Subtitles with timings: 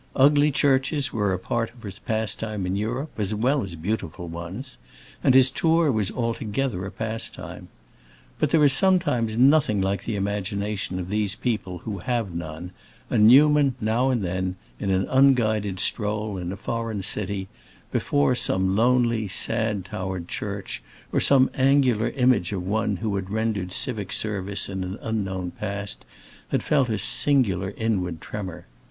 [0.15, 4.79] Ugly churches were a part of his pastime in Europe, as well as beautiful ones,
[5.23, 7.67] and his tour was altogether a pastime.
[8.39, 12.71] But there is sometimes nothing like the imagination of these people who have none,
[13.11, 17.47] and Newman, now and then, in an unguided stroll in a foreign city,
[17.91, 20.81] before some lonely, sad towered church,
[21.11, 26.05] or some angular image of one who had rendered civic service in an unknown past,
[26.47, 28.65] had felt a singular inward tremor.